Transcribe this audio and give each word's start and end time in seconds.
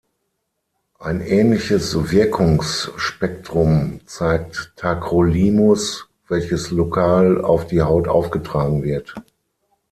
Ein 0.97 1.21
ähnliches 1.21 1.93
Wirkungsspektrum 2.09 3.99
zeigt 4.07 4.73
Tacrolimus, 4.75 6.07
welches 6.27 6.71
lokal 6.71 7.39
auf 7.39 7.67
die 7.67 7.83
Haut 7.83 8.07
aufgetragen 8.07 8.81
wird. 8.81 9.13